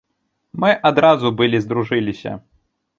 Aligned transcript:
Мы 0.63 0.71
адразу 0.91 1.33
былі 1.43 1.63
здружыліся. 1.67 2.39